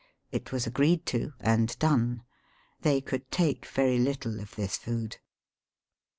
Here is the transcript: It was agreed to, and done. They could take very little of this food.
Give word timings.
It 0.31 0.51
was 0.51 0.65
agreed 0.65 1.05
to, 1.13 1.33
and 1.39 1.77
done. 1.77 2.23
They 2.81 3.01
could 3.01 3.29
take 3.29 3.67
very 3.67 3.99
little 3.99 4.39
of 4.39 4.55
this 4.55 4.75
food. 4.75 5.17